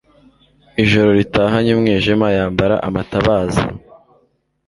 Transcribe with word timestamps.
Ijoro 0.83 1.09
ritahanye 1.19 1.71
umwijima 1.73 2.27
yambara 2.37 2.75
amatabaza 2.87 3.63